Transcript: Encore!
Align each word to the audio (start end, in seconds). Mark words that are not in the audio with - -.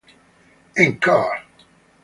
Encore! 0.83 1.35